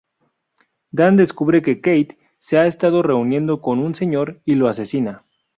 Dan 0.89 1.15
descubre 1.15 1.61
que 1.61 1.79
Katie 1.79 2.17
se 2.39 2.57
ha 2.57 2.65
estado 2.65 3.03
reuniendo 3.03 3.61
con 3.61 3.77
un 3.77 3.93
"Señor" 3.93 4.41
y 4.45 4.55
lo 4.55 4.67
asesina. 4.67 5.21